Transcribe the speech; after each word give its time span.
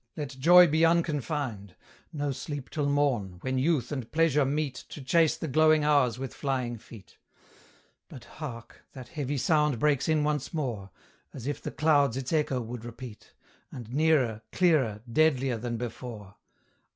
let 0.17 0.29
joy 0.29 0.65
be 0.65 0.83
unconfined; 0.83 1.75
No 2.11 2.31
sleep 2.31 2.71
till 2.71 2.89
morn, 2.89 3.37
when 3.41 3.59
Youth 3.59 3.91
and 3.91 4.11
Pleasure 4.11 4.45
meet 4.45 4.73
To 4.89 4.99
chase 4.99 5.37
the 5.37 5.47
glowing 5.47 5.83
Hours 5.83 6.17
with 6.17 6.33
flying 6.33 6.79
feet. 6.79 7.19
But 8.09 8.23
hark! 8.25 8.81
that 8.93 9.09
heavy 9.09 9.37
sound 9.37 9.77
breaks 9.77 10.09
in 10.09 10.23
once 10.23 10.55
more, 10.55 10.89
As 11.35 11.45
if 11.45 11.61
the 11.61 11.69
clouds 11.69 12.17
its 12.17 12.33
echo 12.33 12.59
would 12.61 12.83
repeat; 12.83 13.35
And 13.71 13.93
nearer, 13.93 14.41
clearer, 14.51 15.03
deadlier 15.11 15.57
than 15.57 15.77
before! 15.77 16.33